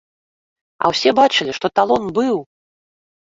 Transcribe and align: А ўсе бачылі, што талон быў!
А 0.83 0.89
ўсе 0.93 1.09
бачылі, 1.19 1.51
што 1.57 1.71
талон 1.79 2.09
быў! 2.17 2.37